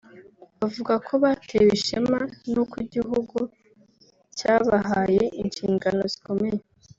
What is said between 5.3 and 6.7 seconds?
inshingano zikomeye